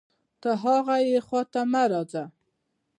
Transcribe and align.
ته 0.41 0.49
هاغې 0.61 1.19
خوا 1.27 1.41
ته 1.53 1.61
مه 1.71 1.83
ځه 2.11 2.23